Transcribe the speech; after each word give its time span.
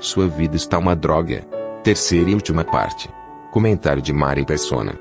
Sua 0.00 0.26
vida 0.26 0.56
está 0.56 0.78
uma 0.78 0.96
droga. 0.96 1.46
Terceira 1.84 2.30
e 2.30 2.34
última 2.34 2.64
parte. 2.64 3.06
Comentário 3.50 4.00
de 4.00 4.14
Mari 4.14 4.46
Persona. 4.46 4.98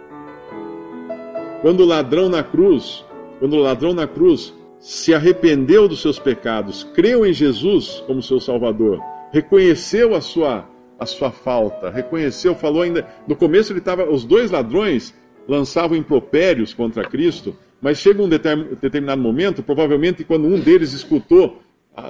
Quando 1.61 1.83
o 1.83 1.85
ladrão 1.85 2.27
na 2.27 2.43
cruz, 2.43 3.05
quando 3.39 3.53
o 3.53 3.61
ladrão 3.61 3.93
na 3.93 4.05
cruz 4.05 4.53
se 4.77 5.13
arrependeu 5.13 5.87
dos 5.87 6.01
seus 6.01 6.19
pecados, 6.19 6.83
creu 6.93 7.25
em 7.25 7.31
Jesus 7.31 8.03
como 8.05 8.21
seu 8.21 8.41
Salvador, 8.41 8.99
reconheceu 9.31 10.13
a 10.15 10.19
sua 10.19 10.67
a 10.99 11.05
sua 11.05 11.31
falta, 11.31 11.89
reconheceu, 11.89 12.53
falou 12.53 12.81
ainda. 12.81 13.07
No 13.25 13.37
começo 13.37 13.71
ele 13.71 13.79
estava, 13.79 14.03
os 14.03 14.25
dois 14.25 14.51
ladrões 14.51 15.15
lançavam 15.47 15.97
impropérios 15.97 16.73
contra 16.73 17.07
Cristo, 17.07 17.55
mas 17.81 17.99
chega 17.99 18.21
um 18.21 18.27
determinado 18.27 19.21
momento, 19.21 19.63
provavelmente 19.63 20.25
quando 20.25 20.45
um 20.45 20.59
deles 20.59 20.91
escutou 20.91 21.61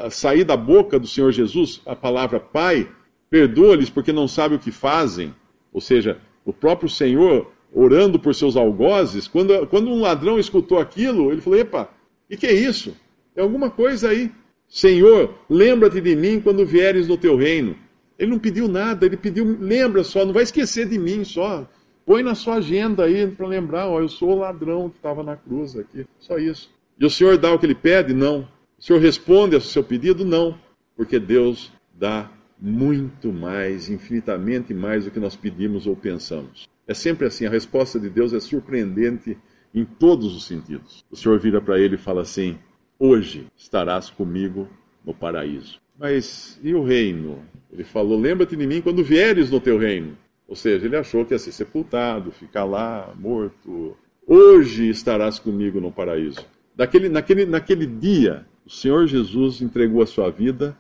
sair 0.10 0.44
da 0.44 0.58
boca 0.58 1.00
do 1.00 1.08
Senhor 1.08 1.32
Jesus 1.32 1.82
a 1.86 1.96
palavra 1.96 2.40
Pai, 2.40 2.90
perdoa-lhes 3.30 3.90
porque 3.90 4.12
não 4.12 4.28
sabem 4.28 4.58
o 4.58 4.62
que 4.62 4.72
fazem. 4.72 5.34
Ou 5.72 5.82
seja, 5.82 6.18
o 6.46 6.52
próprio 6.52 6.90
Senhor 6.90 7.52
orando 7.74 8.20
por 8.20 8.34
seus 8.34 8.56
algozes, 8.56 9.28
quando, 9.28 9.68
quando 9.68 9.90
um 9.90 10.02
ladrão 10.02 10.40
escutou 10.40 10.80
aquilo, 10.80 11.32
ele 11.32 11.42
falou: 11.42 11.60
Epa, 11.60 11.90
e 12.30 12.36
que 12.36 12.48
é 12.48 12.54
isso? 12.54 12.96
É 13.36 13.42
alguma 13.42 13.70
coisa 13.70 14.10
aí. 14.10 14.32
Senhor, 14.68 15.34
lembra-te 15.50 16.00
de 16.00 16.16
mim 16.16 16.40
quando 16.40 16.66
vieres 16.66 17.08
no 17.08 17.18
teu 17.18 17.36
reino. 17.36 17.76
Ele 18.18 18.32
não 18.32 18.40
pediu 18.40 18.68
nada, 18.68 19.06
ele 19.06 19.18
pediu, 19.18 19.58
lembra 19.60 20.04
só, 20.04 20.26
não 20.26 20.34
vai 20.34 20.44
esquecer 20.44 20.88
de 20.88 21.00
mim 21.00 21.24
só. 21.24 21.68
Põe 22.06 22.22
na 22.22 22.36
sua 22.36 22.56
agenda 22.56 23.06
aí 23.06 23.28
para 23.28 23.48
lembrar, 23.48 23.88
ó, 23.88 24.00
eu 24.00 24.10
sou 24.10 24.32
o 24.32 24.40
ladrão 24.40 24.90
que 24.90 24.98
estava 24.98 25.24
na 25.24 25.36
cruz 25.36 25.78
aqui. 25.78 26.06
Só 26.20 26.38
isso. 26.38 26.70
E 27.00 27.06
o 27.06 27.10
Senhor 27.10 27.38
dá 27.38 27.54
o 27.54 27.58
que 27.58 27.66
ele 27.66 27.76
pede? 27.76 28.14
Não. 28.14 28.48
O 28.80 28.84
Senhor 28.84 29.00
responde 29.02 29.56
ao 29.56 29.62
seu 29.62 29.84
pedido? 29.84 30.24
Não. 30.24 30.58
Porque 30.96 31.20
Deus 31.20 31.70
dá 31.94 32.32
muito 32.58 33.34
mais, 33.34 33.90
infinitamente 33.90 34.74
mais 34.74 35.04
do 35.04 35.12
que 35.12 35.20
nós 35.20 35.36
pedimos 35.36 35.86
ou 35.86 35.98
pensamos. 35.98 36.68
É 36.88 36.94
sempre 36.94 37.28
assim, 37.28 37.46
a 37.46 37.50
resposta 37.50 38.00
de 38.00 38.10
Deus 38.10 38.32
é 38.32 38.40
surpreendente 38.40 39.38
em 39.76 39.84
todos 39.84 40.34
os 40.34 40.46
sentidos. 40.46 41.04
O 41.12 41.16
Senhor 41.18 41.38
vira 41.40 41.60
para 41.60 41.78
ele 41.78 41.96
e 41.96 41.98
fala 41.98 42.22
assim: 42.22 42.58
Hoje 42.98 43.48
estarás 43.58 44.10
comigo 44.10 44.68
no 45.06 45.14
paraíso. 45.14 45.80
Mas 45.98 46.58
e 46.64 46.74
o 46.74 46.82
reino? 46.82 47.44
Ele 47.72 47.84
falou: 47.84 48.18
Lembra-te 48.18 48.56
de 48.56 48.66
mim 48.66 48.82
quando 48.82 49.04
vieres 49.04 49.52
no 49.52 49.60
teu 49.60 49.78
reino. 49.78 50.18
Ou 50.48 50.56
seja, 50.56 50.86
ele 50.86 50.96
achou 50.96 51.26
que 51.26 51.34
ia 51.34 51.40
ser 51.40 51.52
sepultado, 51.52 52.32
ficar 52.32 52.64
lá, 52.64 53.14
morto. 53.20 53.98
Hoje 54.26 54.90
estarás 54.90 55.38
comigo 55.38 55.82
no 55.82 55.92
paraíso. 55.92 56.46
Daquele, 56.76 57.10
naquele, 57.10 57.46
naquele 57.46 57.86
dia, 57.86 58.48
o 58.70 58.72
Senhor 58.72 59.08
Jesus 59.08 59.64
entregou 59.64 60.04
a 60.04 60.06
sua 60.06 60.30
vida, 60.30 60.78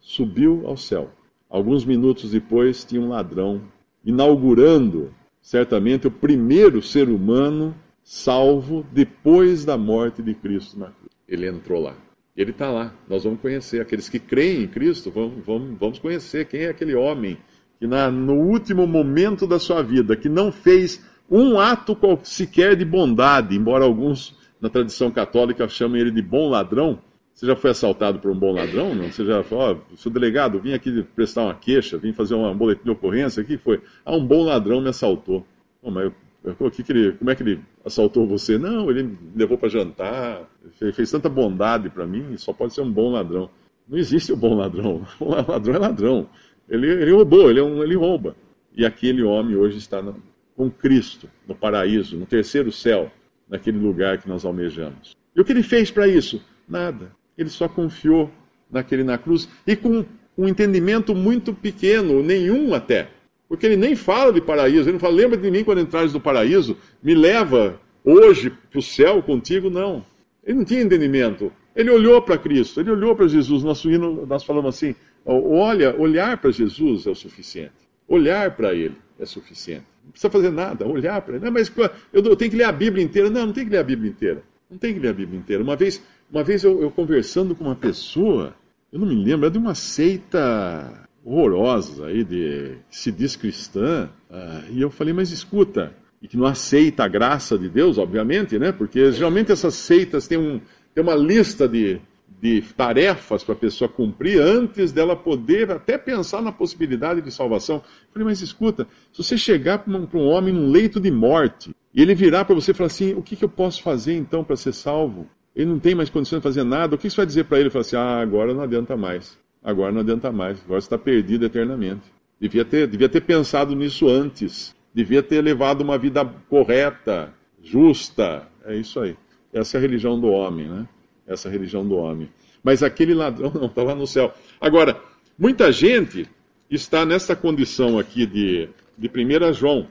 subiu 0.00 0.64
ao 0.66 0.76
céu. 0.76 1.12
Alguns 1.48 1.84
minutos 1.84 2.32
depois, 2.32 2.84
tinha 2.84 3.00
um 3.00 3.10
ladrão 3.10 3.62
inaugurando, 4.04 5.14
certamente, 5.40 6.08
o 6.08 6.10
primeiro 6.10 6.82
ser 6.82 7.08
humano 7.08 7.72
salvo 8.02 8.84
depois 8.90 9.64
da 9.64 9.78
morte 9.78 10.24
de 10.24 10.34
Cristo 10.34 10.76
na 10.76 10.86
cruz. 10.86 11.12
Ele 11.28 11.48
entrou 11.48 11.80
lá. 11.80 11.94
Ele 12.36 12.50
está 12.50 12.68
lá. 12.68 12.92
Nós 13.08 13.22
vamos 13.22 13.40
conhecer. 13.40 13.80
Aqueles 13.80 14.08
que 14.08 14.18
creem 14.18 14.64
em 14.64 14.66
Cristo, 14.66 15.12
vamos, 15.12 15.44
vamos, 15.46 15.78
vamos 15.78 15.98
conhecer 16.00 16.48
quem 16.48 16.62
é 16.62 16.70
aquele 16.70 16.96
homem 16.96 17.38
que 17.78 17.86
na, 17.86 18.10
no 18.10 18.34
último 18.34 18.88
momento 18.88 19.46
da 19.46 19.60
sua 19.60 19.82
vida, 19.82 20.16
que 20.16 20.28
não 20.28 20.50
fez 20.50 21.00
um 21.30 21.60
ato 21.60 21.96
sequer 22.24 22.74
de 22.74 22.84
bondade, 22.84 23.56
embora 23.56 23.84
alguns 23.84 24.36
na 24.64 24.70
tradição 24.70 25.10
católica 25.10 25.68
chamem 25.68 26.00
ele 26.00 26.10
de 26.10 26.22
bom 26.22 26.48
ladrão. 26.48 26.98
Você 27.34 27.46
já 27.46 27.56
foi 27.56 27.70
assaltado 27.70 28.20
por 28.20 28.30
um 28.30 28.38
bom 28.38 28.52
ladrão? 28.52 28.94
Não? 28.94 29.10
Você 29.10 29.24
já 29.24 29.42
falou, 29.42 29.82
oh, 29.92 29.96
seu 29.96 30.10
delegado, 30.10 30.60
vim 30.60 30.72
aqui 30.72 31.02
prestar 31.16 31.42
uma 31.42 31.54
queixa, 31.54 31.98
vim 31.98 32.12
fazer 32.12 32.34
uma 32.34 32.54
boletim 32.54 32.84
de 32.84 32.90
ocorrência, 32.90 33.42
o 33.42 33.46
que 33.46 33.58
foi? 33.58 33.82
Ah, 34.04 34.14
um 34.14 34.24
bom 34.24 34.44
ladrão 34.44 34.80
me 34.80 34.88
assaltou. 34.88 35.44
Oh, 35.82 35.90
mas 35.90 36.12
o 36.44 36.70
que 36.70 36.84
que 36.84 36.92
ele, 36.92 37.12
como 37.12 37.30
é 37.30 37.34
que 37.34 37.42
ele 37.42 37.60
assaltou 37.84 38.24
você? 38.24 38.56
Não, 38.56 38.88
ele 38.88 39.02
me 39.02 39.18
levou 39.34 39.58
para 39.58 39.68
jantar, 39.68 40.48
fez, 40.78 40.94
fez, 40.94 41.10
tanta 41.10 41.28
bondade 41.28 41.90
para 41.90 42.06
mim, 42.06 42.36
só 42.36 42.52
pode 42.52 42.72
ser 42.72 42.82
um 42.82 42.90
bom 42.90 43.10
ladrão. 43.10 43.50
Não 43.88 43.98
existe 43.98 44.32
o 44.32 44.36
bom 44.36 44.54
ladrão. 44.54 45.04
O 45.18 45.30
ladrão 45.30 45.74
é 45.74 45.78
ladrão. 45.78 46.28
Ele, 46.68 46.88
ele 46.88 47.10
roubou, 47.10 47.50
ele, 47.50 47.58
é 47.58 47.62
um, 47.62 47.82
ele 47.82 47.96
rouba. 47.96 48.36
E 48.76 48.86
aquele 48.86 49.22
homem 49.22 49.56
hoje 49.56 49.78
está 49.78 50.00
no, 50.00 50.16
com 50.56 50.70
Cristo, 50.70 51.28
no 51.48 51.54
paraíso, 51.54 52.16
no 52.16 52.26
terceiro 52.26 52.70
céu, 52.70 53.10
naquele 53.48 53.78
lugar 53.78 54.18
que 54.18 54.28
nós 54.28 54.44
almejamos. 54.44 55.16
E 55.34 55.40
o 55.40 55.44
que 55.44 55.52
ele 55.52 55.62
fez 55.62 55.90
para 55.90 56.06
isso? 56.06 56.40
Nada. 56.68 57.10
Ele 57.36 57.48
só 57.48 57.68
confiou 57.68 58.30
naquele 58.70 59.04
na 59.04 59.18
cruz 59.18 59.48
e 59.66 59.76
com 59.76 60.04
um 60.36 60.48
entendimento 60.48 61.14
muito 61.14 61.54
pequeno, 61.54 62.22
nenhum 62.22 62.74
até 62.74 63.08
porque 63.48 63.66
ele 63.66 63.76
nem 63.76 63.94
fala 63.94 64.32
de 64.32 64.40
paraíso, 64.40 64.88
ele 64.88 64.94
não 64.94 64.98
fala, 64.98 65.14
lembra 65.14 65.36
de 65.36 65.50
mim 65.50 65.62
quando 65.62 65.80
entrares 65.80 66.12
no 66.12 66.20
paraíso, 66.20 66.76
me 67.02 67.14
leva 67.14 67.80
hoje 68.04 68.50
para 68.50 68.78
o 68.78 68.82
céu 68.82 69.22
contigo, 69.22 69.70
não. 69.70 70.04
Ele 70.44 70.58
não 70.58 70.64
tinha 70.64 70.82
entendimento. 70.82 71.52
Ele 71.74 71.90
olhou 71.90 72.20
para 72.22 72.38
Cristo, 72.38 72.80
ele 72.80 72.90
olhou 72.90 73.14
para 73.14 73.28
Jesus. 73.28 73.62
Nosso 73.62 73.90
hino, 73.90 74.26
nós 74.26 74.44
falamos 74.44 74.74
assim: 74.74 74.94
olha, 75.24 75.94
olhar 75.98 76.36
para 76.38 76.50
Jesus 76.50 77.06
é 77.06 77.10
o 77.10 77.14
suficiente. 77.14 77.72
Olhar 78.06 78.54
para 78.56 78.74
Ele 78.74 78.96
é 79.18 79.24
suficiente. 79.24 79.84
Não 80.04 80.10
precisa 80.10 80.30
fazer 80.30 80.50
nada, 80.50 80.86
olhar 80.86 81.20
para 81.22 81.36
Ele. 81.36 81.44
Não, 81.44 81.52
mas 81.52 81.72
eu 82.12 82.36
tenho 82.36 82.50
que 82.50 82.56
ler 82.56 82.64
a 82.64 82.72
Bíblia 82.72 83.04
inteira. 83.04 83.30
Não, 83.30 83.46
não 83.46 83.52
tem 83.52 83.64
que 83.64 83.70
ler 83.70 83.78
a 83.78 83.84
Bíblia 83.84 84.10
inteira. 84.10 84.42
Não 84.70 84.78
tem 84.78 84.92
que 84.92 85.00
ler 85.00 85.08
a 85.08 85.12
Bíblia 85.12 85.38
inteira. 85.38 85.62
Uma 85.62 85.76
vez, 85.76 86.02
uma 86.30 86.42
vez 86.42 86.64
eu, 86.64 86.82
eu 86.82 86.90
conversando 86.90 87.54
com 87.54 87.64
uma 87.64 87.76
pessoa, 87.76 88.54
eu 88.92 88.98
não 88.98 89.06
me 89.06 89.14
lembro, 89.14 89.46
é 89.46 89.50
de 89.50 89.58
uma 89.58 89.74
seita 89.74 91.08
horrorosas 91.24 92.00
aí, 92.00 92.22
de 92.22 92.76
que 92.90 92.96
se 92.96 93.10
diz 93.10 93.34
cristã, 93.34 94.10
uh, 94.30 94.70
e 94.70 94.80
eu 94.80 94.90
falei, 94.90 95.14
mas 95.14 95.30
escuta, 95.30 95.94
e 96.20 96.28
que 96.28 96.36
não 96.36 96.46
aceita 96.46 97.04
a 97.04 97.08
graça 97.08 97.58
de 97.58 97.68
Deus, 97.68 97.98
obviamente, 97.98 98.58
né? 98.58 98.72
Porque 98.72 99.10
geralmente 99.12 99.52
essas 99.52 99.74
seitas 99.74 100.26
têm, 100.26 100.38
um, 100.38 100.60
têm 100.94 101.02
uma 101.02 101.14
lista 101.14 101.68
de, 101.68 102.00
de 102.40 102.62
tarefas 102.62 103.42
para 103.42 103.54
a 103.54 103.58
pessoa 103.58 103.88
cumprir 103.88 104.40
antes 104.40 104.92
dela 104.92 105.16
poder 105.16 105.70
até 105.70 105.96
pensar 105.98 106.42
na 106.42 106.52
possibilidade 106.52 107.22
de 107.22 107.30
salvação. 107.30 107.76
Eu 107.76 108.12
falei, 108.12 108.28
mas 108.28 108.40
escuta, 108.42 108.86
se 109.12 109.22
você 109.22 109.36
chegar 109.36 109.78
para 109.78 109.92
um, 109.92 110.08
um, 110.14 110.26
homem 110.26 110.52
num 110.52 110.70
leito 110.70 111.00
de 111.00 111.10
morte 111.10 111.74
e 111.94 112.02
ele 112.02 112.14
virar 112.14 112.44
para 112.44 112.54
você 112.54 112.70
e 112.70 112.74
falar 112.74 112.86
assim: 112.86 113.14
o 113.14 113.22
que, 113.22 113.36
que 113.36 113.44
eu 113.44 113.48
posso 113.48 113.82
fazer 113.82 114.14
então 114.14 114.44
para 114.44 114.56
ser 114.56 114.72
salvo? 114.72 115.28
Ele 115.54 115.66
não 115.66 115.78
tem 115.78 115.94
mais 115.94 116.10
condições 116.10 116.38
de 116.38 116.42
fazer 116.42 116.64
nada, 116.64 116.94
o 116.94 116.98
que 116.98 117.08
você 117.08 117.16
vai 117.16 117.26
dizer 117.26 117.44
para 117.44 117.58
ele? 117.58 117.64
Ele 117.64 117.70
fala 117.70 117.82
assim: 117.82 117.96
ah, 117.96 118.20
agora 118.20 118.52
não 118.52 118.62
adianta 118.62 118.96
mais 118.96 119.38
agora 119.64 119.90
não 119.90 120.02
adianta 120.02 120.30
mais, 120.30 120.62
agora 120.62 120.78
está 120.78 120.98
perdido 120.98 121.46
eternamente. 121.46 122.02
Devia 122.38 122.64
ter, 122.64 122.86
devia 122.86 123.08
ter 123.08 123.22
pensado 123.22 123.74
nisso 123.74 124.06
antes, 124.06 124.76
devia 124.92 125.22
ter 125.22 125.40
levado 125.40 125.80
uma 125.80 125.96
vida 125.96 126.22
correta, 126.50 127.32
justa. 127.62 128.46
É 128.66 128.76
isso 128.76 129.00
aí. 129.00 129.16
Essa 129.52 129.76
é 129.76 129.78
a 129.78 129.80
religião 129.80 130.20
do 130.20 130.26
homem, 130.26 130.68
né? 130.68 130.86
Essa 131.26 131.48
é 131.48 131.50
a 131.50 131.52
religião 131.52 131.86
do 131.86 131.94
homem. 131.94 132.28
Mas 132.62 132.82
aquele 132.82 133.14
ladrão 133.14 133.50
não 133.54 133.66
está 133.66 133.82
lá 133.82 133.94
no 133.94 134.06
céu. 134.06 134.34
Agora, 134.60 135.00
muita 135.38 135.72
gente 135.72 136.28
está 136.70 137.06
nessa 137.06 137.34
condição 137.34 137.98
aqui 137.98 138.26
de, 138.26 138.68
de 138.98 139.08
1 139.08 139.52
João. 139.54 139.86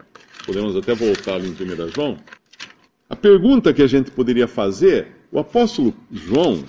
Podemos 0.46 0.76
até 0.76 0.94
voltar 0.94 1.36
ali 1.36 1.48
em 1.48 1.52
1 1.52 1.90
João. 1.90 2.18
A 3.10 3.16
pergunta 3.16 3.74
que 3.74 3.82
a 3.82 3.88
gente 3.88 4.12
poderia 4.12 4.48
fazer, 4.48 5.08
o 5.34 5.40
apóstolo 5.40 5.96
João, 6.12 6.64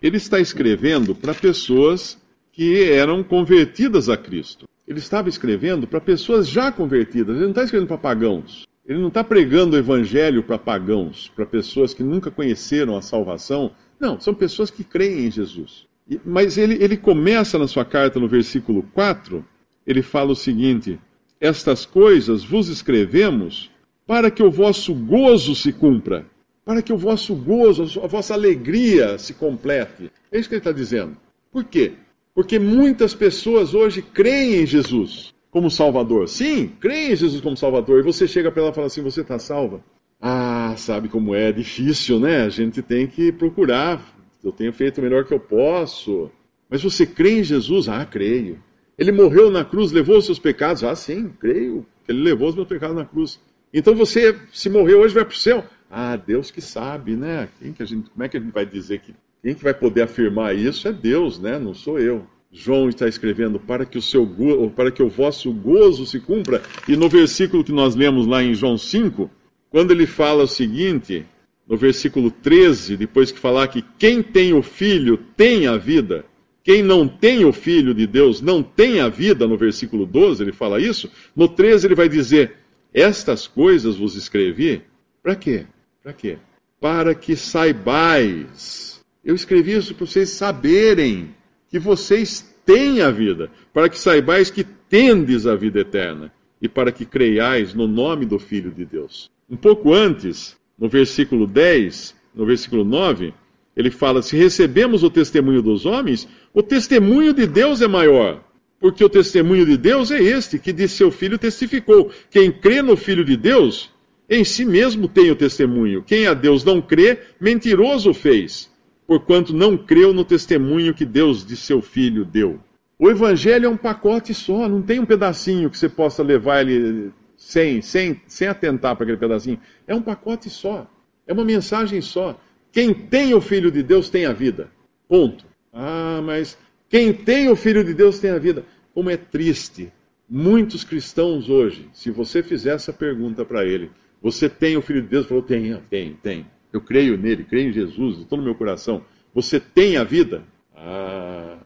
ele 0.00 0.16
está 0.16 0.40
escrevendo 0.40 1.14
para 1.14 1.34
pessoas 1.34 2.18
que 2.50 2.82
eram 2.82 3.22
convertidas 3.22 4.08
a 4.08 4.16
Cristo. 4.16 4.66
Ele 4.88 4.98
estava 4.98 5.28
escrevendo 5.28 5.86
para 5.86 6.00
pessoas 6.00 6.48
já 6.48 6.72
convertidas, 6.72 7.36
ele 7.36 7.44
não 7.44 7.50
está 7.50 7.62
escrevendo 7.62 7.88
para 7.88 7.98
pagãos. 7.98 8.64
Ele 8.86 8.98
não 8.98 9.08
está 9.08 9.22
pregando 9.22 9.76
o 9.76 9.78
evangelho 9.78 10.42
para 10.42 10.58
pagãos, 10.58 11.30
para 11.36 11.44
pessoas 11.44 11.92
que 11.92 12.02
nunca 12.02 12.30
conheceram 12.30 12.96
a 12.96 13.02
salvação. 13.02 13.70
Não, 14.00 14.18
são 14.18 14.34
pessoas 14.34 14.70
que 14.70 14.82
creem 14.82 15.26
em 15.26 15.30
Jesus. 15.30 15.86
Mas 16.24 16.56
ele, 16.56 16.82
ele 16.82 16.96
começa 16.96 17.58
na 17.58 17.68
sua 17.68 17.84
carta, 17.84 18.18
no 18.18 18.28
versículo 18.28 18.82
4, 18.94 19.44
ele 19.86 20.02
fala 20.02 20.32
o 20.32 20.36
seguinte: 20.36 20.98
Estas 21.40 21.84
coisas 21.86 22.44
vos 22.44 22.68
escrevemos 22.68 23.70
para 24.06 24.30
que 24.30 24.42
o 24.42 24.50
vosso 24.50 24.94
gozo 24.94 25.54
se 25.54 25.72
cumpra. 25.72 26.26
Para 26.64 26.82
que 26.82 26.92
o 26.92 26.96
vosso 26.96 27.34
gozo, 27.34 28.00
a 28.02 28.06
vossa 28.06 28.34
alegria 28.34 29.18
se 29.18 29.34
complete. 29.34 30.10
É 30.32 30.38
isso 30.38 30.48
que 30.48 30.54
ele 30.54 30.60
está 30.60 30.72
dizendo. 30.72 31.16
Por 31.52 31.64
quê? 31.64 31.92
Porque 32.34 32.58
muitas 32.58 33.14
pessoas 33.14 33.74
hoje 33.74 34.02
creem 34.02 34.62
em 34.62 34.66
Jesus 34.66 35.34
como 35.50 35.70
Salvador. 35.70 36.28
Sim, 36.28 36.72
creem 36.80 37.12
em 37.12 37.16
Jesus 37.16 37.40
como 37.40 37.56
Salvador. 37.56 38.00
E 38.00 38.02
você 38.02 38.26
chega 38.26 38.50
para 38.50 38.62
ela 38.62 38.72
e 38.72 38.74
fala 38.74 38.86
assim: 38.86 39.02
Você 39.02 39.20
está 39.20 39.38
salva? 39.38 39.80
Ah, 40.20 40.74
sabe 40.76 41.08
como 41.08 41.34
é? 41.34 41.52
difícil, 41.52 42.18
né? 42.18 42.42
A 42.42 42.48
gente 42.48 42.82
tem 42.82 43.06
que 43.06 43.30
procurar. 43.30 44.02
Eu 44.42 44.50
tenho 44.50 44.72
feito 44.72 44.98
o 44.98 45.02
melhor 45.02 45.24
que 45.24 45.32
eu 45.32 45.40
posso. 45.40 46.30
Mas 46.68 46.82
você 46.82 47.06
crê 47.06 47.38
em 47.38 47.44
Jesus? 47.44 47.88
Ah, 47.88 48.04
creio. 48.04 48.58
Ele 48.98 49.12
morreu 49.12 49.50
na 49.50 49.64
cruz, 49.64 49.92
levou 49.92 50.18
os 50.18 50.26
seus 50.26 50.38
pecados? 50.38 50.82
Ah, 50.82 50.94
sim, 50.96 51.30
creio. 51.38 51.86
Ele 52.08 52.22
levou 52.22 52.48
os 52.48 52.54
meus 52.54 52.66
pecados 52.66 52.96
na 52.96 53.04
cruz. 53.04 53.40
Então 53.72 53.94
você, 53.94 54.36
se 54.52 54.70
morrer 54.70 54.94
hoje, 54.94 55.14
vai 55.14 55.24
para 55.24 55.34
o 55.34 55.38
céu. 55.38 55.64
Ah, 55.96 56.16
Deus 56.16 56.50
que 56.50 56.60
sabe, 56.60 57.14
né? 57.14 57.48
Quem 57.60 57.72
que 57.72 57.80
a 57.80 57.86
gente, 57.86 58.10
como 58.10 58.24
é 58.24 58.28
que 58.28 58.36
a 58.36 58.40
gente 58.40 58.52
vai 58.52 58.66
dizer 58.66 58.98
que. 58.98 59.14
Quem 59.40 59.54
que 59.54 59.62
vai 59.62 59.72
poder 59.72 60.02
afirmar 60.02 60.52
isso 60.56 60.88
é 60.88 60.92
Deus, 60.92 61.38
né? 61.38 61.56
Não 61.56 61.72
sou 61.72 62.00
eu. 62.00 62.26
João 62.50 62.88
está 62.88 63.06
escrevendo 63.06 63.60
para 63.60 63.86
que 63.86 63.96
o 63.96 64.02
seu 64.02 64.28
para 64.74 64.90
que 64.90 65.00
o 65.00 65.08
vosso 65.08 65.52
gozo 65.52 66.04
se 66.04 66.18
cumpra. 66.18 66.60
E 66.88 66.96
no 66.96 67.08
versículo 67.08 67.62
que 67.62 67.70
nós 67.70 67.94
lemos 67.94 68.26
lá 68.26 68.42
em 68.42 68.54
João 68.54 68.76
5, 68.76 69.30
quando 69.70 69.92
ele 69.92 70.04
fala 70.04 70.42
o 70.42 70.48
seguinte, 70.48 71.24
no 71.64 71.76
versículo 71.76 72.28
13, 72.28 72.96
depois 72.96 73.30
que 73.30 73.38
falar 73.38 73.68
que 73.68 73.84
quem 73.96 74.20
tem 74.20 74.52
o 74.52 74.62
filho 74.62 75.16
tem 75.36 75.68
a 75.68 75.76
vida, 75.76 76.24
quem 76.64 76.82
não 76.82 77.06
tem 77.06 77.44
o 77.44 77.52
filho 77.52 77.94
de 77.94 78.04
Deus 78.04 78.40
não 78.40 78.64
tem 78.64 78.98
a 78.98 79.08
vida, 79.08 79.46
no 79.46 79.56
versículo 79.56 80.06
12 80.06 80.42
ele 80.42 80.52
fala 80.52 80.80
isso. 80.80 81.08
No 81.36 81.46
13 81.46 81.86
ele 81.86 81.94
vai 81.94 82.08
dizer: 82.08 82.56
Estas 82.92 83.46
coisas 83.46 83.96
vos 83.96 84.16
escrevi, 84.16 84.82
para 85.22 85.36
quê? 85.36 85.66
Para 86.04 86.12
quê? 86.12 86.36
Para 86.78 87.14
que 87.14 87.34
saibais. 87.34 89.02
Eu 89.24 89.34
escrevi 89.34 89.72
isso 89.72 89.94
para 89.94 90.06
vocês 90.06 90.28
saberem 90.28 91.34
que 91.70 91.78
vocês 91.78 92.54
têm 92.66 93.00
a 93.00 93.10
vida, 93.10 93.50
para 93.72 93.88
que 93.88 93.98
saibais 93.98 94.50
que 94.50 94.64
tendes 94.64 95.46
a 95.46 95.56
vida 95.56 95.80
eterna 95.80 96.30
e 96.60 96.68
para 96.68 96.92
que 96.92 97.06
creiais 97.06 97.72
no 97.72 97.88
nome 97.88 98.26
do 98.26 98.38
Filho 98.38 98.70
de 98.70 98.84
Deus. 98.84 99.30
Um 99.48 99.56
pouco 99.56 99.94
antes, 99.94 100.58
no 100.78 100.90
versículo 100.90 101.46
10, 101.46 102.14
no 102.34 102.44
versículo 102.44 102.84
9, 102.84 103.32
ele 103.74 103.90
fala: 103.90 104.20
Se 104.20 104.36
recebemos 104.36 105.02
o 105.02 105.08
testemunho 105.08 105.62
dos 105.62 105.86
homens, 105.86 106.28
o 106.52 106.62
testemunho 106.62 107.32
de 107.32 107.46
Deus 107.46 107.80
é 107.80 107.88
maior. 107.88 108.44
Porque 108.78 109.02
o 109.02 109.08
testemunho 109.08 109.64
de 109.64 109.78
Deus 109.78 110.10
é 110.10 110.22
este, 110.22 110.58
que 110.58 110.70
de 110.70 110.86
seu 110.86 111.10
filho 111.10 111.38
testificou. 111.38 112.10
Quem 112.30 112.52
crê 112.52 112.82
no 112.82 112.94
Filho 112.94 113.24
de 113.24 113.34
Deus, 113.38 113.90
em 114.28 114.44
si 114.44 114.64
mesmo 114.64 115.08
tem 115.08 115.30
o 115.30 115.36
testemunho. 115.36 116.02
Quem 116.02 116.26
a 116.26 116.34
Deus 116.34 116.64
não 116.64 116.80
crê, 116.80 117.18
mentiroso 117.40 118.14
fez, 118.14 118.70
porquanto 119.06 119.54
não 119.54 119.76
creu 119.76 120.12
no 120.12 120.24
testemunho 120.24 120.94
que 120.94 121.04
Deus 121.04 121.44
de 121.44 121.56
seu 121.56 121.82
filho 121.82 122.24
deu. 122.24 122.58
O 122.98 123.10
evangelho 123.10 123.66
é 123.66 123.68
um 123.68 123.76
pacote 123.76 124.32
só, 124.32 124.68
não 124.68 124.80
tem 124.80 125.00
um 125.00 125.06
pedacinho 125.06 125.68
que 125.68 125.76
você 125.76 125.88
possa 125.88 126.22
levar 126.22 126.66
ele 126.66 127.12
sem, 127.36 127.82
sem, 127.82 128.20
sem 128.26 128.48
atentar 128.48 128.96
para 128.96 129.04
aquele 129.04 129.18
pedacinho. 129.18 129.58
É 129.86 129.94
um 129.94 130.00
pacote 130.00 130.48
só, 130.48 130.90
é 131.26 131.32
uma 131.32 131.44
mensagem 131.44 132.00
só. 132.00 132.38
Quem 132.72 132.94
tem 132.94 133.34
o 133.34 133.40
filho 133.40 133.70
de 133.70 133.82
Deus 133.82 134.08
tem 134.08 134.26
a 134.26 134.32
vida. 134.32 134.70
Ponto. 135.08 135.44
Ah, 135.72 136.20
mas 136.24 136.56
quem 136.88 137.12
tem 137.12 137.48
o 137.48 137.56
filho 137.56 137.84
de 137.84 137.92
Deus 137.92 138.18
tem 138.18 138.30
a 138.30 138.38
vida. 138.38 138.64
Como 138.94 139.10
é 139.10 139.16
triste. 139.16 139.92
Muitos 140.28 140.82
cristãos 140.82 141.50
hoje, 141.50 141.88
se 141.92 142.10
você 142.10 142.42
fizer 142.42 142.74
essa 142.74 142.92
pergunta 142.92 143.44
para 143.44 143.64
ele, 143.64 143.90
você 144.24 144.48
tem 144.48 144.74
o 144.74 144.80
Filho 144.80 145.02
de 145.02 145.08
Deus? 145.08 145.26
Falou, 145.26 145.42
tem, 145.42 145.78
tem, 145.90 146.14
tem. 146.22 146.46
Eu 146.72 146.80
creio 146.80 147.18
nele, 147.18 147.44
creio 147.44 147.68
em 147.68 147.72
Jesus, 147.74 148.20
estou 148.20 148.38
no 148.38 148.44
meu 148.44 148.54
coração. 148.54 149.04
Você 149.34 149.60
tem 149.60 149.98
a 149.98 150.02
vida? 150.02 150.42
Ah. 150.74 151.58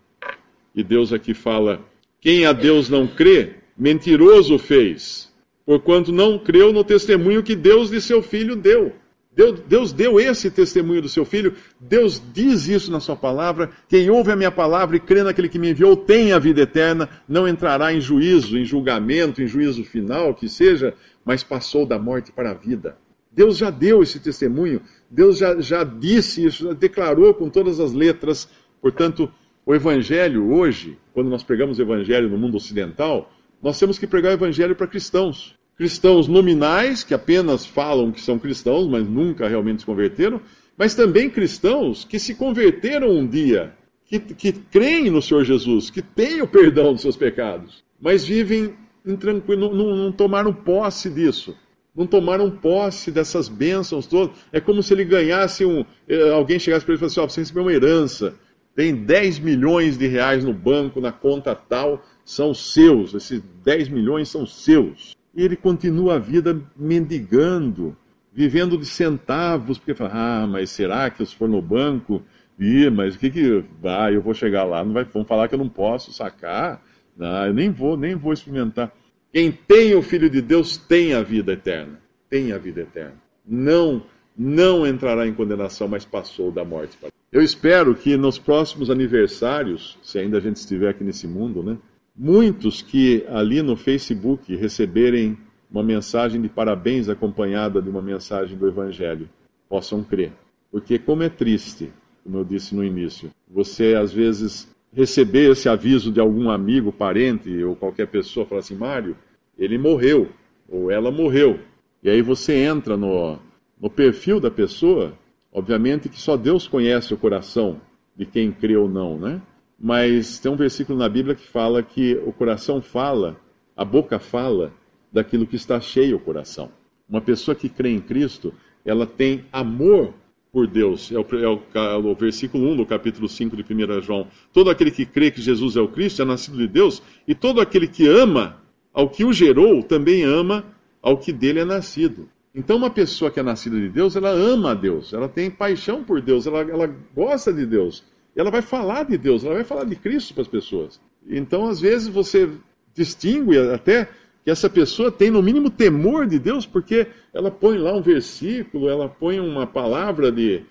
E 0.75 0.83
Deus 0.83 1.13
aqui 1.13 1.35
fala: 1.35 1.81
quem 2.21 2.47
a 2.47 2.53
Deus 2.53 2.91
não 2.91 3.07
crê, 3.07 3.55
mentiroso 3.79 4.59
fez, 4.59 5.33
porquanto 5.65 6.11
não 6.11 6.37
creu 6.37 6.73
no 6.73 6.83
testemunho 6.83 7.45
que 7.45 7.55
Deus 7.55 7.91
de 7.91 8.01
seu 8.01 8.21
filho 8.21 8.57
deu. 8.57 8.93
Deus, 9.39 9.61
Deus, 9.61 9.93
deu 9.93 10.19
esse 10.19 10.51
testemunho 10.51 11.01
do 11.01 11.09
seu 11.09 11.25
filho, 11.25 11.55
Deus 11.79 12.21
diz 12.35 12.67
isso 12.67 12.91
na 12.91 12.99
sua 12.99 13.15
palavra. 13.15 13.71
Quem 13.89 14.11
ouve 14.11 14.33
a 14.33 14.37
minha 14.37 14.51
palavra 14.51 14.97
e 14.97 15.01
crê 15.01 15.23
naquele 15.23 15.49
que 15.49 15.61
me 15.61 15.71
enviou 15.71 15.97
tem 15.97 16.33
a 16.33 16.41
vida 16.41 16.63
eterna, 16.63 17.09
não 17.29 17.47
entrará 17.47 17.95
em 17.95 18.01
juízo, 18.01 18.59
em 18.59 18.65
julgamento, 18.65 19.41
em 19.41 19.47
juízo 19.47 19.85
final, 19.85 20.35
que 20.35 20.49
seja, 20.49 20.93
mas 21.25 21.45
passou 21.45 21.87
da 21.87 22.01
morte 22.01 22.33
para 22.33 22.51
a 22.51 22.55
vida. 22.55 22.99
Deus 23.31 23.57
já 23.57 23.71
deu 23.71 24.03
esse 24.03 24.19
testemunho, 24.19 24.83
Deus 25.09 25.39
já, 25.39 25.61
já 25.61 25.85
disse 25.85 26.45
isso, 26.45 26.65
já 26.65 26.73
declarou 26.73 27.33
com 27.33 27.49
todas 27.49 27.79
as 27.79 27.93
letras. 27.93 28.49
Portanto, 28.83 29.31
o 29.65 29.73
Evangelho 29.73 30.53
hoje, 30.53 30.99
quando 31.15 31.31
nós 31.31 31.45
pregamos 31.45 31.79
o 31.79 31.83
Evangelho 31.83 32.29
no 32.29 32.37
mundo 32.37 32.57
ocidental, 32.57 33.31
nós 33.63 33.79
temos 33.79 34.01
que 34.01 34.07
pregar 34.09 34.33
o 34.33 34.35
Evangelho 34.35 34.75
para 34.75 34.89
cristãos. 34.89 35.58
Cristãos 35.79 36.27
nominais, 36.27 37.05
que 37.05 37.15
apenas 37.15 37.65
falam 37.65 38.11
que 38.11 38.21
são 38.21 38.37
cristãos, 38.37 38.89
mas 38.89 39.09
nunca 39.09 39.47
realmente 39.47 39.81
se 39.81 39.87
converteram, 39.87 40.41
mas 40.77 40.97
também 40.97 41.31
cristãos 41.31 42.05
que 42.05 42.19
se 42.19 42.35
converteram 42.35 43.09
um 43.11 43.25
dia, 43.25 43.73
que, 44.05 44.19
que 44.19 44.53
creem 44.53 45.09
no 45.09 45.23
Senhor 45.23 45.45
Jesus, 45.45 45.89
que 45.89 46.03
têm 46.03 46.43
o 46.43 46.49
perdão 46.49 46.93
dos 46.93 47.03
seus 47.03 47.17
pecados, 47.17 47.85
mas 48.01 48.27
vivem 48.27 48.75
intranquilo, 49.07 49.73
não, 49.73 49.95
não 49.95 50.13
tomaram 50.13 50.53
posse 50.53 51.09
disso. 51.09 51.57
Não 51.95 52.07
tomaram 52.07 52.51
posse 52.51 53.11
dessas 53.11 53.49
bênçãos 53.49 54.07
todas. 54.07 54.37
É 54.53 54.61
como 54.61 54.83
se 54.83 54.93
ele 54.95 55.05
ganhasse 55.05 55.65
um. 55.65 55.85
Eh, 56.09 56.31
alguém 56.31 56.59
chegasse 56.59 56.85
para 56.85 56.95
ele 56.95 56.99
e 56.99 57.01
falasse: 57.01 57.21
oh, 57.21 57.29
você 57.29 57.41
recebeu 57.41 57.65
uma 57.65 57.73
herança, 57.73 58.37
tem 58.75 58.95
10 58.95 59.41
milhões 59.41 59.99
de 59.99 60.07
reais 60.07 60.45
no 60.45 60.53
banco, 60.53 61.01
na 61.01 61.11
conta 61.11 61.57
tal, 61.57 62.05
são 62.25 62.55
seus. 62.55 63.15
Esses 63.15 63.43
10 63.65 63.89
milhões 63.89 64.29
são 64.29 64.47
seus. 64.47 65.18
E 65.35 65.43
ele 65.43 65.57
continua 65.57 66.17
a 66.17 66.19
vida 66.19 66.61
mendigando, 66.77 67.97
vivendo 68.33 68.77
de 68.77 68.87
centavos, 68.87 69.79
porque 69.79 69.95
fala: 69.95 70.11
ah, 70.13 70.47
mas 70.47 70.71
será 70.71 71.11
que 71.11 71.25
se 71.25 71.35
for 71.35 71.49
no 71.49 71.63
banco. 71.63 72.23
Ih, 72.59 72.91
mas 72.91 73.15
o 73.15 73.19
que 73.19 73.31
que. 73.31 73.65
vai? 73.81 74.17
eu 74.17 74.23
vou 74.23 74.35
chegar 74.35 74.65
lá, 74.65 74.85
não 74.85 74.93
vai, 74.93 75.05
vão 75.05 75.25
falar 75.25 75.49
que 75.49 75.55
eu 75.55 75.59
não 75.59 75.69
posso 75.69 76.13
sacar. 76.13 76.83
Não, 77.17 77.47
eu 77.47 77.55
nem 77.55 77.71
vou, 77.71 77.97
nem 77.97 78.15
vou 78.15 78.33
experimentar. 78.33 78.93
Quem 79.33 79.53
tem 79.53 79.95
o 79.95 80.03
Filho 80.03 80.31
de 80.31 80.41
Deus 80.41 80.77
tem 80.77 81.15
a 81.15 81.23
vida 81.23 81.53
eterna. 81.53 82.01
Tem 82.31 82.53
a 82.53 82.59
vida 82.59 82.81
eterna. 82.81 83.15
Não, 83.47 84.03
não 84.37 84.87
entrará 84.87 85.27
em 85.27 85.35
condenação, 85.35 85.89
mas 85.89 86.05
passou 86.05 86.51
da 86.51 86.65
morte 86.65 86.97
para. 86.97 87.11
Eu 87.31 87.43
espero 87.43 87.95
que 87.95 88.17
nos 88.17 88.39
próximos 88.39 88.89
aniversários, 88.89 89.99
se 90.03 90.19
ainda 90.19 90.39
a 90.39 90.41
gente 90.41 90.57
estiver 90.57 90.89
aqui 90.89 91.05
nesse 91.05 91.27
mundo, 91.29 91.63
né? 91.63 91.77
Muitos 92.21 92.83
que 92.83 93.25
ali 93.29 93.63
no 93.63 93.77
Facebook 93.77 94.53
receberem 94.57 95.39
uma 95.71 95.85
mensagem 95.85 96.43
de 96.43 96.49
parabéns 96.49 97.09
acompanhada 97.09 97.81
de 97.81 97.89
uma 97.89 98.03
mensagem 98.03 98.59
do 98.59 98.67
Evangelho 98.67 99.29
possam 99.69 100.03
crer. 100.03 100.33
Porque, 100.69 100.99
como 100.99 101.23
é 101.23 101.29
triste, 101.29 101.93
como 102.25 102.39
eu 102.39 102.45
disse 102.45 102.75
no 102.75 102.85
início, 102.85 103.31
você 103.49 103.95
às 103.95 104.13
vezes 104.13 104.69
receber 104.93 105.53
esse 105.53 105.69
aviso 105.69 106.11
de 106.11 106.19
algum 106.19 106.51
amigo, 106.51 106.91
parente 106.91 107.63
ou 107.63 107.77
qualquer 107.77 108.09
pessoa, 108.09 108.45
falar 108.45 108.63
assim: 108.63 108.75
Mário, 108.75 109.17
ele 109.57 109.79
morreu, 109.79 110.29
ou 110.69 110.91
ela 110.91 111.13
morreu. 111.13 111.61
E 112.03 112.11
aí 112.11 112.21
você 112.21 112.53
entra 112.65 112.97
no, 112.97 113.39
no 113.81 113.89
perfil 113.89 114.41
da 114.41 114.51
pessoa, 114.51 115.13
obviamente 115.53 116.09
que 116.09 116.21
só 116.21 116.37
Deus 116.37 116.67
conhece 116.67 117.15
o 117.15 117.19
coração 117.19 117.81
de 118.17 118.27
quem 118.27 118.51
crê 118.51 118.77
ou 118.77 118.89
não, 118.89 119.17
né? 119.17 119.41
Mas 119.79 120.39
tem 120.39 120.51
um 120.51 120.57
versículo 120.57 120.99
na 120.99 121.09
Bíblia 121.09 121.35
que 121.35 121.47
fala 121.47 121.83
que 121.83 122.15
o 122.27 122.33
coração 122.33 122.83
fala, 122.83 123.37
a 123.77 123.85
boca 123.85 124.19
fala 124.19 124.73
daquilo 125.13 125.47
que 125.47 125.57
está 125.57 125.81
cheio 125.81 126.17
o 126.17 126.21
coração. 126.21 126.71
Uma 127.09 127.21
pessoa 127.21 127.55
que 127.55 127.69
crê 127.69 127.91
em 127.91 128.01
Cristo, 128.01 128.53
ela 128.85 129.07
tem 129.07 129.45
amor 129.53 130.13
por 130.53 130.67
Deus. 130.67 131.13
É 131.13 131.19
o, 131.19 131.27
é 131.33 131.49
o, 131.49 131.63
é 131.75 131.97
o, 131.97 132.15
versículo 132.15 132.69
1 132.73 132.77
do 132.77 132.87
capítulo 132.87 133.29
5 133.29 133.57
de 133.57 133.63
1 133.63 134.03
João. 134.03 134.27
Todo 134.53 134.71
aquele 134.71 134.91
que 134.91 135.07
crê 135.07 135.31
que 135.31 135.41
Jesus 135.41 135.77
é 135.77 135.81
o 135.81 135.89
Cristo 135.89 136.23
é 136.23 136.25
nascido 136.25 136.59
de 136.59 136.67
Deus, 136.67 137.03
e 137.27 137.35
todo 137.35 137.61
aquele 137.61 137.87
que 137.87 138.07
ama 138.07 138.61
ao 138.93 139.09
que 139.09 139.25
o 139.25 139.33
gerou 139.33 139.83
também 139.83 140.25
ama 140.25 140.65
ao 141.01 141.17
que 141.19 141.33
dele 141.33 141.61
é 141.61 141.65
nascido. 141.65 142.29
Então, 142.55 142.77
uma 142.77 142.91
pessoa 142.91 143.31
que 143.31 143.39
é 143.39 143.43
nascida 143.43 143.79
de 143.79 143.89
Deus, 143.89 144.17
ela 144.17 144.31
ama 144.31 144.73
a 144.73 144.75
Deus, 144.75 145.13
ela 145.13 145.29
tem 145.29 145.51
paixão 145.51 146.03
por 146.03 146.21
Deus, 146.21 146.47
ela, 146.47 146.61
ela 146.63 146.93
gosta 147.15 147.53
de 147.53 147.65
Deus, 147.65 148.03
ela 148.41 148.51
vai 148.51 148.63
falar 148.63 149.05
de 149.05 149.19
Deus, 149.19 149.45
ela 149.45 149.55
vai 149.55 149.65
falar 149.65 149.85
de 149.85 149.97
Cristo 149.97 150.35
para 150.35 150.43
as 150.43 150.49
pessoas. 150.49 151.01
Então, 151.27 151.69
às 151.69 151.81
vezes, 151.81 152.09
você 152.09 152.49
distingue 152.95 153.59
até 153.59 154.09
que 154.45 154.51
essa 154.51 154.69
pessoa 154.69 155.11
tem 155.11 155.31
no 155.31 155.43
mínimo 155.43 155.71
temor 155.71 156.27
de 156.27 156.39
Deus, 156.39 156.65
porque 156.65 157.07
ela 157.35 157.51
põe 157.51 157.77
lá 157.79 157.95
um 157.95 158.03
versículo, 158.03 158.89
ela 158.89 159.09
põe 159.09 159.41
uma 159.41 159.67
palavra 159.67 160.33
de, 160.33 160.63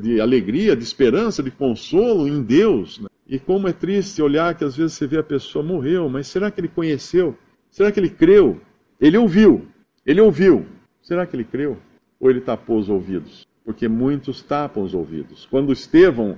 de 0.00 0.20
alegria, 0.20 0.76
de 0.76 0.84
esperança, 0.84 1.42
de 1.42 1.50
consolo 1.50 2.28
em 2.28 2.42
Deus. 2.42 3.00
Né? 3.00 3.08
E 3.26 3.38
como 3.38 3.66
é 3.68 3.72
triste 3.72 4.22
olhar 4.22 4.54
que 4.54 4.64
às 4.64 4.76
vezes 4.76 4.92
você 4.92 5.06
vê 5.06 5.18
a 5.18 5.22
pessoa 5.22 5.64
morreu, 5.64 6.08
mas 6.08 6.26
será 6.26 6.50
que 6.50 6.60
ele 6.60 6.68
conheceu? 6.68 7.36
Será 7.70 7.90
que 7.90 7.98
ele 7.98 8.10
creu? 8.10 8.60
Ele 9.00 9.16
ouviu, 9.16 9.66
ele 10.04 10.20
ouviu. 10.20 10.66
Será 11.02 11.26
que 11.26 11.34
ele 11.34 11.44
creu? 11.44 11.78
Ou 12.20 12.30
ele 12.30 12.40
tapou 12.40 12.78
os 12.78 12.88
ouvidos? 12.88 13.46
porque 13.66 13.88
muitos 13.88 14.42
tapam 14.42 14.84
os 14.84 14.94
ouvidos. 14.94 15.44
Quando 15.50 15.72
Estevão, 15.72 16.36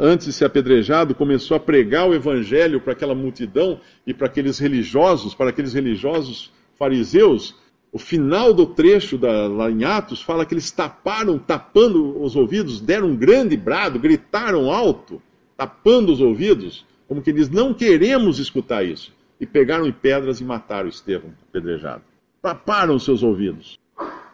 antes 0.00 0.26
de 0.26 0.32
ser 0.32 0.44
apedrejado, 0.46 1.14
começou 1.14 1.56
a 1.56 1.60
pregar 1.60 2.08
o 2.08 2.14
evangelho 2.14 2.80
para 2.80 2.92
aquela 2.92 3.14
multidão 3.14 3.80
e 4.06 4.12
para 4.12 4.26
aqueles 4.26 4.58
religiosos, 4.58 5.34
para 5.34 5.50
aqueles 5.50 5.72
religiosos 5.72 6.52
fariseus, 6.76 7.54
o 7.92 7.98
final 7.98 8.54
do 8.54 8.66
trecho 8.66 9.18
da, 9.18 9.48
lá 9.48 9.70
em 9.70 9.84
Atos 9.84 10.22
fala 10.22 10.46
que 10.46 10.54
eles 10.54 10.70
taparam, 10.70 11.38
tapando 11.38 12.22
os 12.22 12.36
ouvidos, 12.36 12.80
deram 12.80 13.08
um 13.08 13.16
grande 13.16 13.56
brado, 13.56 13.98
gritaram 13.98 14.70
alto, 14.70 15.20
tapando 15.56 16.12
os 16.12 16.20
ouvidos, 16.20 16.86
como 17.08 17.20
que 17.20 17.30
eles 17.30 17.48
não 17.48 17.74
queremos 17.74 18.38
escutar 18.38 18.84
isso. 18.84 19.12
E 19.40 19.46
pegaram 19.46 19.86
em 19.86 19.92
pedras 19.92 20.40
e 20.40 20.44
mataram 20.44 20.88
Estevão, 20.88 21.32
apedrejado. 21.48 22.02
Taparam 22.40 22.98
seus 22.98 23.22
ouvidos. 23.22 23.78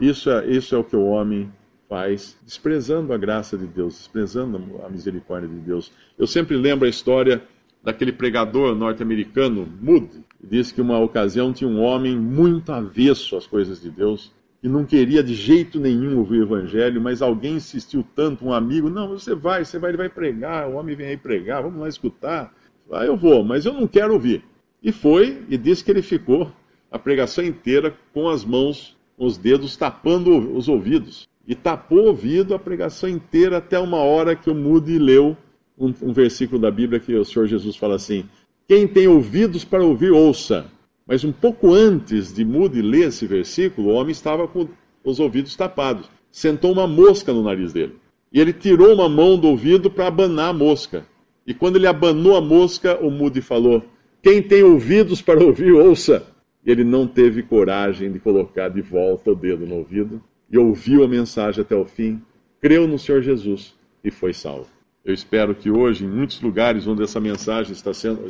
Isso 0.01 0.31
é, 0.31 0.47
isso 0.51 0.75
é 0.75 0.79
o 0.79 0.85
que 0.85 0.97
o 0.97 1.07
homem 1.07 1.51
faz, 1.89 2.37
desprezando 2.45 3.13
a 3.13 3.17
graça 3.17 3.57
de 3.57 3.67
Deus, 3.67 3.95
desprezando 3.95 4.81
a 4.85 4.89
misericórdia 4.89 5.49
de 5.49 5.57
Deus. 5.57 5.93
Eu 6.19 6.27
sempre 6.27 6.57
lembro 6.57 6.87
a 6.87 6.91
história 6.91 7.43
daquele 7.83 8.13
pregador 8.13 8.75
norte-americano, 8.75 9.67
Moody. 9.81 10.25
Diz 10.43 10.73
que 10.73 10.81
uma 10.81 10.99
ocasião 10.99 11.53
tinha 11.53 11.71
um 11.71 11.81
homem 11.81 12.17
muito 12.17 12.73
avesso 12.73 13.37
às 13.37 13.47
coisas 13.47 13.81
de 13.81 13.91
Deus, 13.91 14.33
que 14.61 14.69
não 14.69 14.85
queria 14.85 15.23
de 15.23 15.35
jeito 15.35 15.79
nenhum 15.79 16.19
ouvir 16.19 16.41
o 16.41 16.43
evangelho, 16.43 17.01
mas 17.01 17.23
alguém 17.23 17.55
insistiu 17.55 18.05
tanto, 18.15 18.45
um 18.45 18.53
amigo, 18.53 18.91
não, 18.91 19.09
você 19.09 19.35
vai, 19.35 19.65
você 19.65 19.79
vai, 19.79 19.91
ele 19.91 19.99
vai 19.99 20.09
pregar, 20.09 20.69
o 20.69 20.75
homem 20.75 20.97
vem 20.97 21.09
aí 21.09 21.17
pregar, 21.17 21.63
vamos 21.63 21.81
lá 21.81 21.89
escutar. 21.89 22.53
Ah, 22.91 23.05
eu 23.05 23.17
vou, 23.17 23.45
mas 23.45 23.65
eu 23.65 23.73
não 23.73 23.87
quero 23.87 24.15
ouvir. 24.15 24.45
E 24.83 24.93
foi, 24.93 25.43
e 25.49 25.57
disse 25.57 25.85
que 25.85 25.91
ele 25.91 26.03
ficou 26.03 26.51
a 26.91 26.99
pregação 26.99 27.45
inteira 27.45 27.95
com 28.13 28.29
as 28.29 28.45
mãos, 28.45 28.97
os 29.19 29.37
dedos 29.37 29.77
tapando 29.77 30.57
os 30.57 30.69
ouvidos. 30.69 31.29
E 31.47 31.55
tapou 31.55 31.99
o 31.99 32.07
ouvido 32.09 32.55
a 32.55 32.59
pregação 32.59 33.09
inteira 33.09 33.59
até 33.59 33.79
uma 33.79 33.99
hora 33.99 34.35
que 34.35 34.51
o 34.51 34.55
Moody 34.55 34.99
leu 34.99 35.37
um, 35.79 35.93
um 36.03 36.13
versículo 36.13 36.61
da 36.61 36.71
Bíblia 36.71 36.99
que 36.99 37.15
o 37.15 37.25
Senhor 37.25 37.47
Jesus 37.47 37.77
fala 37.77 37.95
assim: 37.95 38.25
Quem 38.67 38.89
tem 38.89 39.07
ouvidos 39.07 39.65
para 39.65 39.85
ouvir, 39.85 40.11
ouça. 40.11 40.67
Mas 41.07 41.23
um 41.23 41.31
pouco 41.31 41.73
antes 41.73 42.35
de 42.35 42.45
Moody 42.45 42.83
ler 42.83 43.09
esse 43.09 43.27
versículo, 43.27 43.89
o 43.89 43.93
homem 43.93 44.11
estava 44.11 44.49
com 44.49 44.69
os 45.05 45.21
ouvidos 45.21 45.55
tapados. 45.55 46.11
Sentou 46.33 46.73
uma 46.73 46.89
mosca 46.89 47.33
no 47.33 47.45
nariz 47.45 47.73
dele. 47.73 47.95
E 48.33 48.41
ele 48.41 48.53
tirou 48.53 48.93
uma 48.93 49.09
mão 49.09 49.39
do 49.39 49.47
ouvido 49.47 49.89
para 49.89 50.09
abanar 50.09 50.51
a 50.51 50.53
mosca. 50.53 51.07
E 51.47 51.55
quando 51.55 51.77
ele 51.77 51.87
abanou 51.87 52.37
a 52.37 52.41
mosca, 52.41 52.99
o 53.01 53.09
Moody 53.09 53.41
falou: 53.41 53.85
Quem 54.21 54.43
tem 54.43 54.65
ouvidos 54.65 55.23
para 55.23 55.45
ouvir, 55.45 55.73
ouça. 55.73 56.27
Ele 56.65 56.83
não 56.83 57.07
teve 57.07 57.45
coragem 57.45 58.11
de 58.11 58.19
colocar 58.19 58.69
de 58.69 58.81
volta 58.81 59.31
o 59.31 59.37
dedo 59.37 59.65
no 59.65 59.77
ouvido 59.77 60.21
e 60.51 60.59
ouviu 60.59 61.05
a 61.05 61.09
mensagem 61.09 61.63
até 61.63 61.75
o 61.75 61.85
fim, 61.85 62.23
creu 62.61 62.87
no 62.87 62.99
Senhor 62.99 63.23
Jesus 63.23 63.75
e 64.03 64.11
foi 64.11 64.33
salvo. 64.33 64.69
Eu 65.05 65.15
espero 65.15 65.55
que 65.55 65.71
hoje, 65.71 66.05
em 66.05 66.09
muitos 66.09 66.41
lugares 66.41 66.87
onde 66.87 67.03
essa 67.03 67.21
mensagem 67.21 67.73
está 67.73 67.95
sendo, 67.95 68.29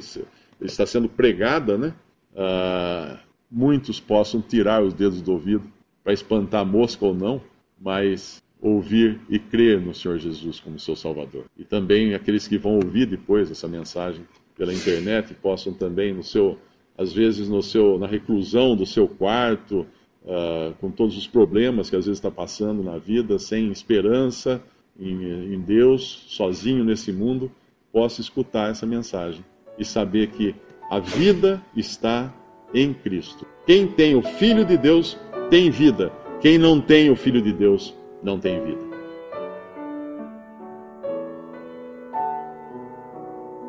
está 0.60 0.86
sendo 0.86 1.08
pregada, 1.08 1.78
né, 1.78 1.94
uh, 2.32 3.18
muitos 3.50 3.98
possam 4.00 4.42
tirar 4.42 4.82
os 4.82 4.92
dedos 4.92 5.22
do 5.22 5.32
ouvido 5.32 5.64
para 6.02 6.12
espantar 6.12 6.62
a 6.62 6.64
mosca 6.64 7.04
ou 7.04 7.14
não, 7.14 7.40
mas 7.80 8.42
ouvir 8.60 9.20
e 9.28 9.38
crer 9.38 9.80
no 9.80 9.94
Senhor 9.94 10.18
Jesus 10.18 10.60
como 10.60 10.78
seu 10.78 10.96
Salvador. 10.96 11.44
E 11.56 11.64
também 11.64 12.14
aqueles 12.14 12.48
que 12.48 12.58
vão 12.58 12.74
ouvir 12.76 13.06
depois 13.06 13.50
essa 13.50 13.68
mensagem 13.68 14.26
pela 14.56 14.72
internet 14.72 15.34
possam 15.34 15.72
também, 15.72 16.12
no 16.12 16.22
seu, 16.22 16.58
às 16.96 17.12
vezes 17.12 17.48
no 17.48 17.62
seu, 17.62 17.98
na 17.98 18.06
reclusão 18.06 18.74
do 18.74 18.86
seu 18.86 19.06
quarto, 19.06 19.86
uh, 20.26 20.74
com 20.80 20.90
todos 20.90 21.16
os 21.16 21.26
problemas 21.26 21.88
que 21.88 21.96
às 21.96 22.04
vezes 22.04 22.18
está 22.18 22.30
passando 22.30 22.82
na 22.82 22.98
vida, 22.98 23.38
sem 23.38 23.70
esperança 23.70 24.60
em, 24.98 25.54
em 25.54 25.60
Deus, 25.60 26.24
sozinho 26.28 26.84
nesse 26.84 27.12
mundo, 27.12 27.50
possa 27.92 28.20
escutar 28.20 28.70
essa 28.70 28.84
mensagem 28.84 29.44
e 29.78 29.84
saber 29.84 30.28
que 30.28 30.54
a 30.90 30.98
vida 30.98 31.62
está 31.74 32.32
em 32.74 32.92
Cristo. 32.92 33.46
Quem 33.66 33.86
tem 33.86 34.14
o 34.14 34.22
Filho 34.22 34.64
de 34.64 34.76
Deus 34.76 35.18
tem 35.50 35.70
vida. 35.70 36.12
Quem 36.40 36.58
não 36.58 36.80
tem 36.80 37.10
o 37.10 37.16
Filho 37.16 37.40
de 37.40 37.52
Deus 37.52 37.94
não 38.22 38.38
tem 38.38 38.62
vida. 38.62 38.86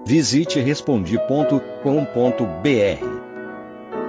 Visite 0.05 0.59
respondi.com.br 0.59 3.26